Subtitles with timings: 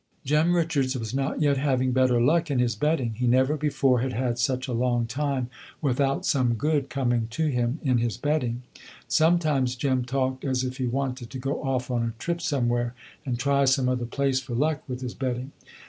[0.25, 3.13] Jem Richards was not yet having better luck in his betting.
[3.19, 5.47] He never before had had such a long time
[5.79, 8.63] without some good coming to him in his betting.
[9.07, 12.95] Sometimes Jem talked as if he wanted to go off on a trip somewhere
[13.27, 15.51] and try some other place for luck with his betting.